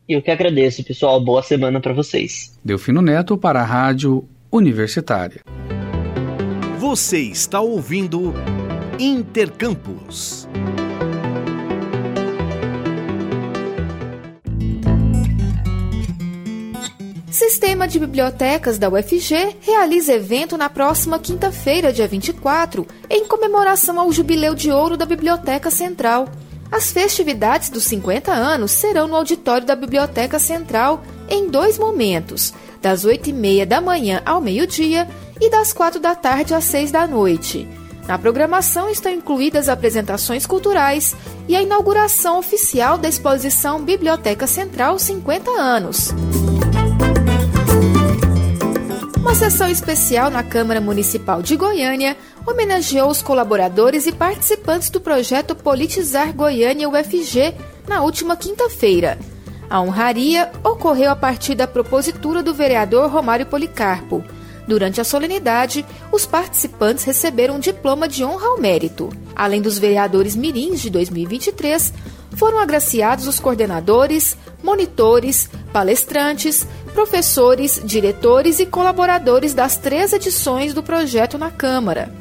Eu 0.09 0.23
que 0.23 0.31
agradeço, 0.31 0.85
pessoal. 0.85 1.21
Boa 1.21 1.43
semana 1.43 1.81
para 1.81 1.93
vocês. 1.93 2.57
Delfino 2.65 3.03
Neto 3.03 3.37
para 3.37 3.61
a 3.61 3.65
Rádio 3.65 4.29
Universitária. 4.53 5.41
Você 6.79 7.21
está 7.21 7.59
ouvindo 7.59 8.35
Intercampus. 8.99 10.47
Sistema 17.31 17.89
de 17.89 17.99
Bibliotecas 17.99 18.77
da 18.77 18.91
UFG 18.91 19.57
realiza 19.63 20.13
evento 20.13 20.59
na 20.59 20.69
próxima 20.69 21.19
quinta-feira, 21.19 21.91
dia 21.91 22.07
24, 22.07 22.87
em 23.09 23.27
comemoração 23.27 23.99
ao 23.99 24.13
Jubileu 24.13 24.55
de 24.55 24.71
Ouro 24.71 24.99
da 24.99 25.07
Biblioteca 25.07 25.71
Central. 25.71 26.29
As 26.71 26.93
festividades 26.93 27.71
dos 27.71 27.85
50 27.85 28.31
anos 28.33 28.73
serão 28.73 29.09
no 29.09 29.17
auditório 29.17 29.67
da 29.67 29.75
Biblioteca 29.75 30.39
Central 30.39 31.03
em 31.27 31.49
dois 31.49 31.79
momentos, 31.79 32.53
das 32.83 33.07
8h30 33.07 33.65
da 33.65 33.81
manhã 33.81 34.21
ao 34.27 34.43
meio-dia 34.43 35.09
e 35.41 35.51
das 35.51 35.73
4 35.73 36.01
da 36.01 36.15
tarde 36.15 36.55
às 36.55 36.65
6 36.65 36.91
da 36.91 37.07
noite. 37.07 37.69
Na 38.07 38.17
programação 38.17 38.89
estão 38.89 39.13
incluídas 39.13 39.69
apresentações 39.69 40.47
culturais 40.47 41.17
e 41.49 41.57
a 41.57 41.63
inauguração 41.63 42.39
oficial 42.39 42.97
da 42.97 43.09
exposição 43.09 43.83
Biblioteca 43.83 44.47
Central 44.47 44.99
50 44.99 45.51
anos. 45.51 46.15
Uma 49.17 49.35
sessão 49.35 49.69
especial 49.69 50.31
na 50.31 50.45
Câmara 50.45 50.81
Municipal 50.81 51.43
de 51.43 51.57
Goiânia 51.57 52.17
homenageou 52.47 53.11
os 53.11 53.21
colaboradores 53.21 54.07
e 54.07 54.13
participantes 54.13 54.89
do 54.89 55.01
projeto 55.01 55.57
Politizar 55.57 56.33
Goiânia 56.33 56.89
UFG 56.89 57.53
na 57.89 58.03
última 58.03 58.37
quinta-feira. 58.37 59.19
A 59.69 59.81
honraria 59.81 60.53
ocorreu 60.63 61.11
a 61.11 61.17
partir 61.17 61.57
da 61.57 61.67
propositura 61.67 62.41
do 62.41 62.55
vereador 62.55 63.11
Romário 63.11 63.47
Policarpo. 63.47 64.25
Durante 64.67 65.01
a 65.01 65.05
solenidade, 65.05 65.87
os 66.11 66.27
participantes 66.27 67.05
receberam 67.05 67.57
um 67.57 67.61
diploma 67.61 68.09
de 68.09 68.25
honra 68.25 68.49
ao 68.49 68.61
mérito. 68.61 69.11
Além 69.35 69.63
dos 69.63 69.79
vereadores 69.79 70.35
mirins 70.35 70.81
de 70.81 70.91
2023, 70.91 71.93
foram 72.37 72.59
agraciados 72.59 73.27
os 73.27 73.39
coordenadores, 73.39 74.37
monitores, 74.63 75.49
palestrantes, 75.73 76.67
professores, 76.93 77.81
diretores 77.85 78.59
e 78.59 78.67
colaboradores 78.67 79.55
das 79.55 79.77
três 79.77 80.13
edições 80.13 80.75
do 80.75 80.83
projeto 80.83 81.39
na 81.39 81.51
Câmara. 81.51 82.13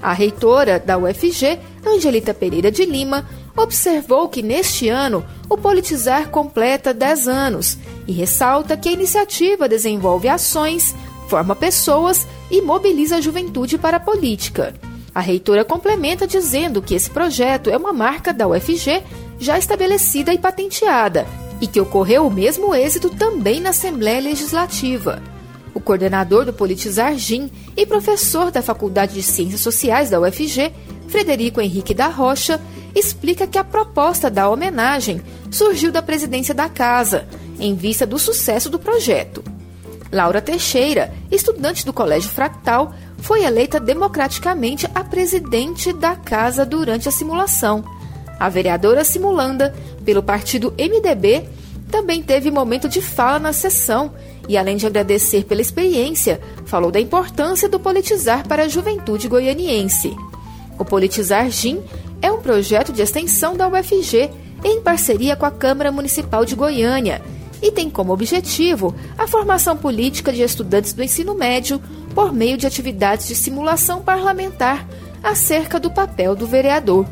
A 0.00 0.12
reitora 0.12 0.78
da 0.78 0.96
UFG, 0.96 1.58
Angelita 1.84 2.32
Pereira 2.32 2.70
de 2.70 2.84
Lima, 2.84 3.28
observou 3.56 4.28
que 4.28 4.42
neste 4.42 4.88
ano 4.88 5.24
o 5.48 5.56
Politizar 5.56 6.28
completa 6.28 6.94
10 6.94 7.26
anos 7.26 7.76
e 8.06 8.12
ressalta 8.12 8.76
que 8.76 8.88
a 8.88 8.92
iniciativa 8.92 9.68
desenvolve 9.68 10.28
ações, 10.28 10.94
forma 11.28 11.54
pessoas 11.54 12.26
e 12.50 12.62
mobiliza 12.62 13.16
a 13.16 13.20
juventude 13.20 13.76
para 13.76 13.98
a 13.98 14.00
política. 14.00 14.74
A 15.14 15.20
reitora 15.20 15.64
complementa 15.64 16.26
dizendo 16.26 16.80
que 16.80 16.94
esse 16.94 17.10
projeto 17.10 17.70
é 17.70 17.76
uma 17.76 17.92
marca 17.92 18.32
da 18.32 18.48
UFG 18.48 19.02
já 19.38 19.58
estabelecida 19.58 20.32
e 20.32 20.38
patenteada 20.38 21.26
e 21.60 21.66
que 21.66 21.80
ocorreu 21.80 22.26
o 22.26 22.30
mesmo 22.30 22.74
êxito 22.74 23.10
também 23.10 23.60
na 23.60 23.70
Assembleia 23.70 24.20
Legislativa. 24.20 25.22
O 25.74 25.80
coordenador 25.80 26.44
do 26.44 26.52
Politizar 26.52 27.16
GIM 27.16 27.50
e 27.76 27.84
professor 27.84 28.50
da 28.50 28.62
Faculdade 28.62 29.14
de 29.14 29.22
Ciências 29.22 29.60
Sociais 29.60 30.10
da 30.10 30.20
UFG, 30.20 30.72
Frederico 31.08 31.60
Henrique 31.60 31.94
da 31.94 32.08
Rocha, 32.08 32.60
explica 32.94 33.46
que 33.46 33.58
a 33.58 33.64
proposta 33.64 34.30
da 34.30 34.48
homenagem 34.48 35.20
surgiu 35.50 35.92
da 35.92 36.02
presidência 36.02 36.54
da 36.54 36.68
casa, 36.68 37.28
em 37.60 37.74
vista 37.74 38.06
do 38.06 38.18
sucesso 38.18 38.70
do 38.70 38.78
projeto. 38.78 39.42
Laura 40.10 40.40
Teixeira, 40.40 41.12
estudante 41.30 41.84
do 41.84 41.92
Colégio 41.92 42.30
Fractal, 42.30 42.94
foi 43.18 43.44
eleita 43.44 43.78
democraticamente 43.78 44.88
a 44.94 45.04
presidente 45.04 45.92
da 45.92 46.16
casa 46.16 46.64
durante 46.64 47.08
a 47.08 47.12
simulação. 47.12 47.84
A 48.38 48.48
vereadora 48.48 49.04
simulanda, 49.04 49.74
pelo 50.04 50.22
partido 50.22 50.72
MDB, 50.78 51.48
também 51.90 52.22
teve 52.22 52.50
momento 52.50 52.88
de 52.88 53.02
fala 53.02 53.38
na 53.38 53.52
sessão 53.52 54.12
e, 54.48 54.56
além 54.56 54.76
de 54.76 54.86
agradecer 54.86 55.44
pela 55.44 55.60
experiência, 55.60 56.40
falou 56.64 56.90
da 56.90 57.00
importância 57.00 57.68
do 57.68 57.80
politizar 57.80 58.46
para 58.46 58.64
a 58.64 58.68
juventude 58.68 59.28
goianiense. 59.28 60.16
O 60.78 60.84
Politizar 60.84 61.50
GIM 61.50 61.82
é 62.22 62.30
um 62.30 62.40
projeto 62.40 62.92
de 62.92 63.02
extensão 63.02 63.56
da 63.56 63.68
UFG 63.68 64.30
em 64.64 64.80
parceria 64.80 65.36
com 65.36 65.44
a 65.44 65.50
Câmara 65.50 65.90
Municipal 65.90 66.44
de 66.44 66.54
Goiânia 66.54 67.20
e 67.62 67.70
tem 67.72 67.90
como 67.90 68.12
objetivo 68.12 68.94
a 69.16 69.26
formação 69.26 69.76
política 69.76 70.32
de 70.32 70.42
estudantes 70.42 70.92
do 70.92 71.02
ensino 71.02 71.34
médio 71.34 71.80
por 72.14 72.32
meio 72.32 72.56
de 72.56 72.66
atividades 72.66 73.28
de 73.28 73.34
simulação 73.34 74.02
parlamentar 74.02 74.86
acerca 75.22 75.78
do 75.78 75.90
papel 75.90 76.34
do 76.34 76.46
vereador. 76.46 77.06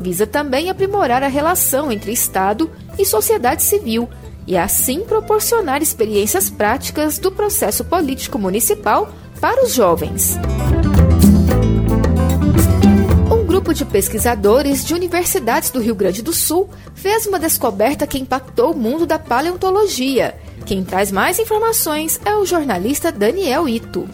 Visa 0.00 0.26
também 0.26 0.70
aprimorar 0.70 1.22
a 1.22 1.28
relação 1.28 1.90
entre 1.92 2.12
Estado 2.12 2.70
e 2.98 3.04
sociedade 3.04 3.62
civil 3.62 4.08
e 4.46 4.56
assim 4.56 5.00
proporcionar 5.00 5.82
experiências 5.82 6.50
práticas 6.50 7.18
do 7.18 7.32
processo 7.32 7.84
político 7.84 8.38
municipal 8.38 9.10
para 9.40 9.64
os 9.64 9.74
jovens. 9.74 10.36
Grupo 13.64 13.78
de 13.78 13.86
pesquisadores 13.86 14.84
de 14.84 14.92
universidades 14.92 15.70
do 15.70 15.80
Rio 15.80 15.94
Grande 15.94 16.20
do 16.20 16.34
Sul 16.34 16.68
fez 16.94 17.26
uma 17.26 17.38
descoberta 17.38 18.06
que 18.06 18.18
impactou 18.18 18.72
o 18.72 18.76
mundo 18.76 19.06
da 19.06 19.18
paleontologia. 19.18 20.34
Quem 20.66 20.84
traz 20.84 21.10
mais 21.10 21.38
informações 21.38 22.20
é 22.26 22.36
o 22.36 22.44
jornalista 22.44 23.10
Daniel 23.10 23.66
Ito 23.66 24.06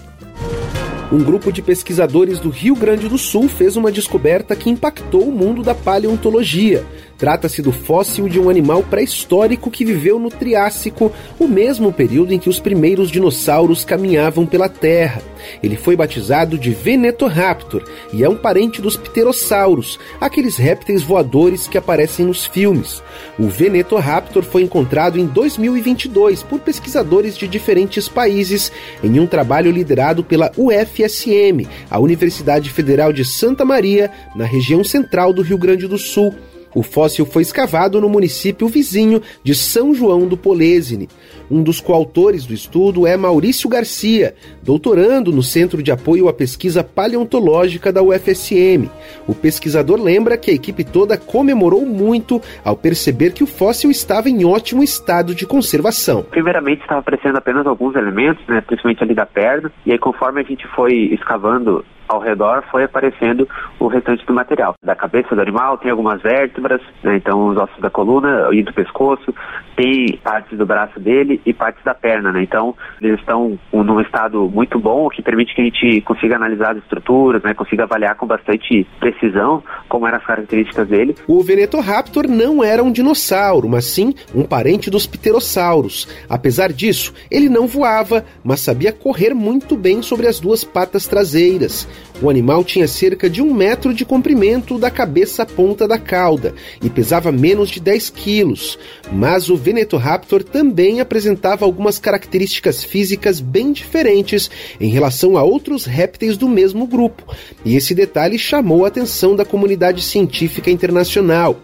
um 1.12 1.24
grupo 1.24 1.52
de 1.52 1.60
pesquisadores 1.60 2.38
do 2.38 2.50
Rio 2.50 2.76
Grande 2.76 3.08
do 3.08 3.18
Sul 3.18 3.48
fez 3.48 3.76
uma 3.76 3.90
descoberta 3.90 4.54
que 4.54 4.70
impactou 4.70 5.28
o 5.28 5.32
mundo 5.32 5.60
da 5.60 5.74
paleontologia. 5.74 6.86
Trata-se 7.20 7.60
do 7.60 7.70
fóssil 7.70 8.30
de 8.30 8.40
um 8.40 8.48
animal 8.48 8.82
pré-histórico 8.82 9.70
que 9.70 9.84
viveu 9.84 10.18
no 10.18 10.30
Triássico, 10.30 11.12
o 11.38 11.46
mesmo 11.46 11.92
período 11.92 12.32
em 12.32 12.38
que 12.38 12.48
os 12.48 12.58
primeiros 12.58 13.10
dinossauros 13.10 13.84
caminhavam 13.84 14.46
pela 14.46 14.70
Terra. 14.70 15.20
Ele 15.62 15.76
foi 15.76 15.94
batizado 15.94 16.56
de 16.56 16.70
Venetoraptor 16.70 17.84
e 18.10 18.24
é 18.24 18.28
um 18.28 18.36
parente 18.36 18.80
dos 18.80 18.96
pterossauros, 18.96 19.98
aqueles 20.18 20.56
répteis 20.56 21.02
voadores 21.02 21.68
que 21.68 21.76
aparecem 21.76 22.24
nos 22.24 22.46
filmes. 22.46 23.02
O 23.38 23.48
Venetoraptor 23.48 24.42
foi 24.42 24.62
encontrado 24.62 25.18
em 25.18 25.26
2022 25.26 26.42
por 26.42 26.58
pesquisadores 26.60 27.36
de 27.36 27.46
diferentes 27.46 28.08
países 28.08 28.72
em 29.04 29.20
um 29.20 29.26
trabalho 29.26 29.70
liderado 29.70 30.24
pela 30.24 30.50
UFSM, 30.56 31.68
a 31.90 31.98
Universidade 31.98 32.70
Federal 32.70 33.12
de 33.12 33.26
Santa 33.26 33.62
Maria, 33.62 34.10
na 34.34 34.46
região 34.46 34.82
central 34.82 35.34
do 35.34 35.42
Rio 35.42 35.58
Grande 35.58 35.86
do 35.86 35.98
Sul. 35.98 36.34
O 36.74 36.82
fóssil 36.82 37.26
foi 37.26 37.42
escavado 37.42 38.00
no 38.00 38.08
município 38.08 38.68
vizinho 38.68 39.20
de 39.42 39.54
São 39.54 39.92
João 39.92 40.26
do 40.26 40.36
Polesine. 40.36 41.08
Um 41.50 41.62
dos 41.62 41.80
coautores 41.80 42.46
do 42.46 42.54
estudo 42.54 43.06
é 43.06 43.16
Maurício 43.16 43.68
Garcia, 43.68 44.34
doutorando 44.62 45.32
no 45.32 45.42
Centro 45.42 45.82
de 45.82 45.90
Apoio 45.90 46.28
à 46.28 46.32
Pesquisa 46.32 46.84
Paleontológica 46.84 47.92
da 47.92 48.02
UFSM. 48.02 48.88
O 49.26 49.34
pesquisador 49.34 50.00
lembra 50.00 50.36
que 50.36 50.50
a 50.50 50.54
equipe 50.54 50.84
toda 50.84 51.18
comemorou 51.18 51.84
muito 51.84 52.40
ao 52.64 52.76
perceber 52.76 53.32
que 53.32 53.42
o 53.42 53.48
fóssil 53.48 53.90
estava 53.90 54.28
em 54.28 54.44
ótimo 54.44 54.82
estado 54.82 55.34
de 55.34 55.46
conservação. 55.46 56.22
Primeiramente 56.22 56.82
estava 56.82 57.00
aparecendo 57.00 57.36
apenas 57.36 57.66
alguns 57.66 57.96
elementos, 57.96 58.46
né, 58.46 58.60
principalmente 58.60 59.02
ali 59.02 59.14
da 59.14 59.26
perna, 59.26 59.72
e 59.84 59.92
aí 59.92 59.98
conforme 59.98 60.40
a 60.40 60.44
gente 60.44 60.66
foi 60.68 60.94
escavando 61.12 61.84
ao 62.10 62.18
redor 62.20 62.64
foi 62.70 62.82
aparecendo 62.82 63.48
o 63.78 63.86
restante 63.86 64.26
do 64.26 64.34
material. 64.34 64.74
Da 64.82 64.96
cabeça 64.96 65.34
do 65.34 65.40
animal 65.40 65.78
tem 65.78 65.90
algumas 65.90 66.20
vértebras, 66.20 66.80
né, 67.04 67.16
então 67.16 67.48
os 67.48 67.56
ossos 67.56 67.80
da 67.80 67.88
coluna 67.88 68.48
e 68.52 68.62
do 68.62 68.72
pescoço, 68.72 69.32
tem 69.76 70.18
partes 70.22 70.58
do 70.58 70.66
braço 70.66 70.98
dele 70.98 71.40
e 71.46 71.54
partes 71.54 71.82
da 71.84 71.94
perna, 71.94 72.32
né? 72.32 72.42
Então 72.42 72.74
eles 73.00 73.18
estão 73.20 73.58
num 73.72 74.00
estado 74.00 74.50
muito 74.52 74.78
bom, 74.78 75.08
que 75.08 75.22
permite 75.22 75.54
que 75.54 75.62
a 75.62 75.64
gente 75.64 76.00
consiga 76.02 76.36
analisar 76.36 76.72
as 76.72 76.78
estruturas, 76.78 77.42
né, 77.42 77.54
consiga 77.54 77.84
avaliar 77.84 78.16
com 78.16 78.26
bastante 78.26 78.86
precisão 78.98 79.62
como 79.88 80.06
eram 80.06 80.18
as 80.18 80.26
características 80.26 80.88
dele. 80.88 81.14
O 81.26 81.42
Venetoraptor 81.42 82.26
não 82.28 82.62
era 82.62 82.82
um 82.82 82.90
dinossauro, 82.92 83.68
mas 83.68 83.84
sim 83.84 84.12
um 84.34 84.42
parente 84.44 84.90
dos 84.90 85.06
pterossauros. 85.06 86.08
Apesar 86.28 86.72
disso, 86.72 87.14
ele 87.30 87.48
não 87.48 87.66
voava, 87.66 88.24
mas 88.42 88.60
sabia 88.60 88.92
correr 88.92 89.32
muito 89.32 89.76
bem 89.76 90.02
sobre 90.02 90.26
as 90.26 90.40
duas 90.40 90.64
patas 90.64 91.06
traseiras. 91.06 91.88
O 92.22 92.28
animal 92.28 92.62
tinha 92.62 92.86
cerca 92.86 93.30
de 93.30 93.40
um 93.40 93.54
metro 93.54 93.94
de 93.94 94.04
comprimento 94.04 94.78
da 94.78 94.90
cabeça 94.90 95.42
à 95.42 95.46
ponta 95.46 95.88
da 95.88 95.98
cauda 95.98 96.54
e 96.82 96.90
pesava 96.90 97.32
menos 97.32 97.70
de 97.70 97.80
10 97.80 98.10
quilos. 98.10 98.78
Mas 99.10 99.48
o 99.48 99.56
Venetoraptor 99.56 100.42
também 100.42 101.00
apresentava 101.00 101.64
algumas 101.64 101.98
características 101.98 102.84
físicas 102.84 103.40
bem 103.40 103.72
diferentes 103.72 104.50
em 104.78 104.90
relação 104.90 105.36
a 105.36 105.42
outros 105.42 105.86
répteis 105.86 106.36
do 106.36 106.48
mesmo 106.48 106.86
grupo, 106.86 107.24
e 107.64 107.74
esse 107.74 107.94
detalhe 107.94 108.38
chamou 108.38 108.84
a 108.84 108.88
atenção 108.88 109.34
da 109.34 109.44
comunidade 109.44 110.02
científica 110.02 110.70
internacional. 110.70 111.56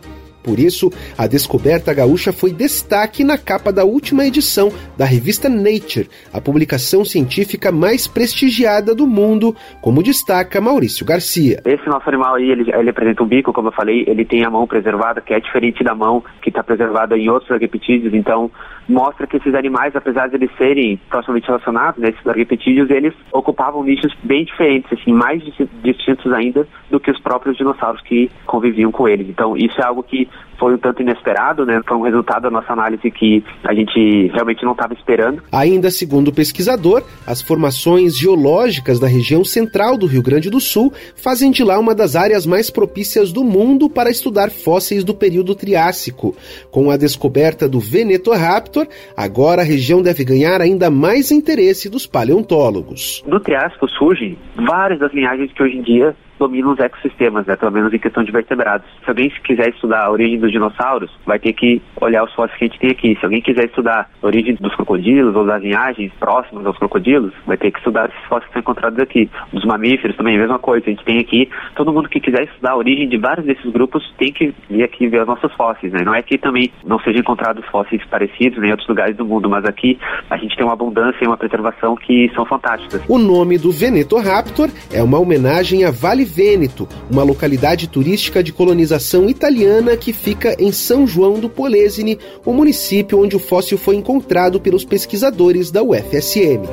Por 0.47 0.61
isso, 0.61 0.93
a 1.19 1.26
descoberta 1.26 1.93
gaúcha 1.93 2.33
foi 2.33 2.53
destaque 2.53 3.25
na 3.25 3.37
capa 3.37 3.73
da 3.73 3.85
última 3.85 4.25
edição 4.25 4.71
da 4.97 5.05
revista 5.05 5.49
Nature, 5.49 6.09
a 6.33 6.41
publicação 6.41 7.05
científica 7.05 7.73
mais 7.73 8.07
prestigiada 8.07 8.95
do 8.95 9.09
mundo, 9.09 9.57
como 9.81 10.05
destaca 10.05 10.61
Maurício 10.61 11.05
Garcia. 11.05 11.61
Esse 11.65 11.88
nosso 11.88 12.09
animal 12.09 12.37
aí, 12.37 12.49
ele, 12.49 12.71
ele 12.73 12.91
apresenta 12.91 13.25
um 13.25 13.26
bico, 13.26 13.53
como 13.53 13.69
eu 13.69 13.73
falei, 13.73 14.05
ele 14.07 14.25
tem 14.25 14.45
a 14.45 14.50
mão 14.50 14.69
preservada, 14.69 15.21
que 15.21 15.35
é 15.35 15.41
diferente 15.41 15.83
da 15.83 15.97
mão 15.97 16.23
que 16.41 16.50
está 16.50 16.62
preservada 16.62 17.19
em 17.19 17.29
outros 17.29 17.50
arquipetídeos, 17.50 18.15
então 18.15 18.49
mostra 18.88 19.26
que 19.26 19.37
esses 19.37 19.55
animais, 19.55 19.95
apesar 19.95 20.28
de 20.28 20.37
eles 20.37 20.50
serem 20.57 20.99
proximamente 21.09 21.47
relacionados, 21.47 22.00
né, 22.00 22.11
esses 22.11 22.26
arquipetídeos, 22.26 22.90
eles 22.90 23.14
ocupavam 23.33 23.83
nichos 23.83 24.12
bem 24.23 24.45
diferentes, 24.45 24.93
assim, 24.93 25.12
mais 25.12 25.43
distintos 25.83 26.33
ainda 26.33 26.66
do 26.90 27.00
que 27.00 27.11
os 27.11 27.21
próprios 27.21 27.57
dinossauros 27.57 28.00
que 28.02 28.31
conviviam 28.47 28.93
com 28.93 29.09
eles. 29.09 29.28
Então, 29.28 29.57
isso 29.57 29.81
é 29.81 29.85
algo 29.85 30.02
que 30.02 30.28
foi 30.59 30.75
um 30.75 30.78
tanto 30.78 31.02
inesperado, 31.02 31.64
né? 31.66 31.81
Foi 31.87 31.97
um 31.97 32.02
resultado 32.02 32.43
da 32.43 32.50
nossa 32.50 32.73
análise 32.73 33.11
que 33.11 33.45
a 33.64 33.75
gente 33.75 34.28
realmente 34.33 34.64
não 34.64 34.73
estava 34.73 34.95
esperando. 34.95 35.43
Ainda 35.52 35.90
segundo 35.90 36.28
o 36.28 36.35
pesquisador, 36.35 37.02
as 37.26 37.43
formações 37.43 38.16
geológicas 38.16 38.99
da 38.99 39.07
região 39.07 39.45
central 39.45 39.97
do 39.97 40.07
Rio 40.07 40.23
Grande 40.23 40.50
do 40.50 40.61
Sul 40.61 40.93
fazem 41.14 41.50
de 41.50 41.62
lá 41.62 41.78
uma 41.78 41.95
das 41.95 42.16
áreas 42.16 42.47
mais 42.47 42.71
propícias 42.71 43.33
do 43.33 43.45
mundo 43.45 43.88
para 43.88 44.11
estudar 44.11 44.50
fósseis 44.50 45.05
do 45.05 45.14
período 45.14 45.55
Triássico. 45.55 46.35
Com 46.71 46.90
a 46.90 46.97
descoberta 46.97 47.69
do 47.69 47.78
Venetoraptor, 47.78 48.75
agora 49.16 49.62
a 49.62 49.64
região 49.64 50.02
deve 50.02 50.25
ganhar 50.25 50.61
ainda 50.61 50.90
mais 50.90 51.30
interesse 51.30 51.88
dos 51.88 52.06
paleontólogos. 52.06 53.23
Do 53.26 53.40
Triássico 53.40 53.88
surgem 53.88 54.37
várias 54.54 54.99
das 54.99 55.12
linhagens 55.12 55.52
que 55.52 55.62
hoje 55.62 55.76
em 55.76 55.83
dia 55.83 56.14
dominam 56.38 56.73
os 56.73 56.78
ecossistemas, 56.78 57.47
né, 57.47 57.57
pelo 57.57 57.73
menos 57.73 57.93
em 57.93 57.99
questão 57.99 58.23
de 58.23 58.33
vertebrados. 58.33 58.87
Se 59.05 59.11
alguém 59.11 59.31
quiser 59.45 59.71
estudar 59.71 60.05
a 60.05 60.11
origem 60.11 60.38
dos 60.38 60.50
dinossauros, 60.50 61.11
vai 61.25 61.38
ter 61.38 61.52
que 61.52 61.81
olhar 62.00 62.25
os 62.25 62.33
fósseis 62.35 62.59
que 62.59 62.64
a 62.64 62.69
gente 62.69 62.81
tem 62.81 62.90
aqui. 62.90 63.16
Se 63.19 63.25
alguém 63.25 63.40
quiser 63.40 63.66
estudar 63.66 64.11
a 64.23 64.26
origem 64.26 64.55
dos 64.55 64.75
crocodilos 64.75 65.35
ou 65.35 65.45
das 65.45 65.62
linhagens 65.62 66.12
próximas 66.19 66.66
aos 66.66 66.78
crocodilos, 66.78 67.33
vai 67.47 67.57
ter 67.57 67.71
que 67.71 67.78
estudar 67.78 68.09
esses 68.09 68.28
fósseis 68.28 68.47
que 68.49 68.52
são 68.52 68.61
encontrados 68.61 68.99
aqui. 68.99 69.31
Dos 69.52 69.64
mamíferos 69.64 70.16
também, 70.16 70.37
a 70.37 70.40
mesma 70.40 70.59
coisa. 70.59 70.87
A 70.87 70.90
gente 70.90 71.05
tem 71.05 71.19
aqui, 71.19 71.49
todo 71.75 71.93
mundo 71.93 72.09
que 72.09 72.21
quiser 72.21 72.45
estudar 72.45 72.73
a 72.73 72.76
origem 72.76 73.09
de 73.09 73.16
vários 73.16 73.47
desses 73.47 73.71
grupos 73.73 74.02
tem 74.19 74.33
que 74.33 74.55
vir 74.69 74.83
aqui 74.83 75.09
ver 75.09 75.23
os 75.23 75.26
nossos 75.26 75.52
fósseis, 75.55 75.93
né? 75.93 76.02
Não 76.05 76.14
é 76.14 76.23
que 76.23 76.38
também 76.38 76.71
não 76.85 76.99
sejam 77.00 77.21
encontrados 77.21 77.64
fósseis 77.66 78.02
parecidos 78.07 78.59
né, 78.59 78.69
em 78.69 78.71
outros 78.71 78.88
lugares 78.88 79.16
do 79.16 79.25
mundo, 79.25 79.49
mas 79.49 79.64
aqui 79.64 79.99
a 80.28 80.37
gente 80.37 80.57
tem 80.57 80.64
uma 80.64 80.73
abundância 80.73 81.19
e 81.23 81.26
uma 81.26 81.37
preservação 81.37 81.97
que 81.97 82.31
são 82.35 82.45
fantásticas. 82.45 83.02
O 83.09 83.19
nome 83.19 83.59
do 83.59 83.71
Venetoraptor 83.71 84.69
é 84.93 85.02
uma 85.02 85.19
homenagem 85.19 85.85
a 85.85 85.90
Vale 85.90 86.25
Vêneto, 86.26 86.87
uma 87.11 87.23
localidade 87.23 87.88
turística 87.88 88.42
de 88.42 88.52
colonização 88.52 89.30
italiana 89.30 89.97
que 89.97 90.12
fica 90.12 90.54
em 90.59 90.71
São 90.71 91.06
João 91.06 91.40
do 91.40 91.49
Polesine, 91.49 92.18
o 92.45 92.52
município 92.52 93.23
onde 93.23 93.37
o 93.37 93.38
fóssil 93.38 93.78
foi 93.78 93.97
encontrado 93.97 94.61
pelos 94.61 94.85
pesquisadores 94.85 95.71
da 95.71 95.83
UFSM. 95.83 96.66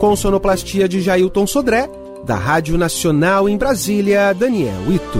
Com 0.00 0.16
sonoplastia 0.16 0.88
de 0.88 1.00
Jailton 1.00 1.46
Sodré, 1.46 1.88
da 2.24 2.34
Rádio 2.34 2.76
Nacional 2.78 3.48
em 3.48 3.56
Brasília, 3.56 4.32
Daniel 4.32 4.82
Ito. 4.90 5.18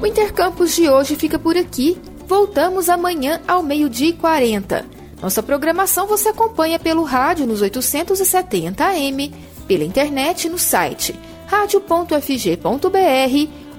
O 0.00 0.06
Intercampus 0.06 0.76
de 0.76 0.88
hoje 0.88 1.16
fica 1.16 1.38
por 1.38 1.56
aqui. 1.56 1.98
Voltamos 2.26 2.88
amanhã 2.88 3.40
ao 3.46 3.62
meio-dia 3.62 4.08
e 4.08 4.12
40. 4.12 4.93
Nossa 5.24 5.42
programação 5.42 6.06
você 6.06 6.28
acompanha 6.28 6.78
pelo 6.78 7.02
rádio 7.02 7.46
nos 7.46 7.62
870 7.62 8.84
AM, 8.84 9.32
pela 9.66 9.82
internet 9.82 10.50
no 10.50 10.58
site 10.58 11.18
radio.fg.br 11.46 12.68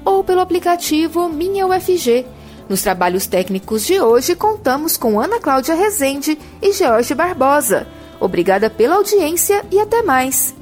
ou 0.03 0.23
pelo 0.23 0.41
aplicativo 0.41 1.29
Minha 1.29 1.67
UFG. 1.67 2.25
Nos 2.67 2.81
trabalhos 2.81 3.27
técnicos 3.27 3.85
de 3.85 4.01
hoje 4.01 4.35
contamos 4.35 4.97
com 4.97 5.19
Ana 5.19 5.39
Cláudia 5.39 5.75
Rezende 5.75 6.35
e 6.59 6.73
George 6.73 7.13
Barbosa. 7.13 7.85
Obrigada 8.19 8.67
pela 8.67 8.95
audiência 8.95 9.63
e 9.71 9.79
até 9.79 10.01
mais. 10.01 10.55